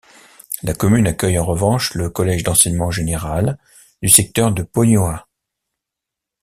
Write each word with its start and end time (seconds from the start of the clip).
La 0.63 0.73
commune 0.73 1.05
accueille 1.05 1.37
en 1.37 1.45
revanche 1.45 1.93
le 1.93 2.09
collège 2.09 2.41
d'enseignement 2.43 2.89
général 2.89 3.59
du 4.01 4.09
secteur 4.09 4.51
de 4.51 4.63
Pognoa. 4.63 5.27